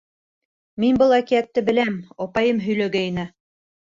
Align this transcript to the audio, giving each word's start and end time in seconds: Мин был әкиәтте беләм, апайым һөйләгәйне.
Мин 0.83 0.95
был 1.01 1.13
әкиәтте 1.17 1.63
беләм, 1.69 1.99
апайым 2.27 2.63
һөйләгәйне. 2.69 3.27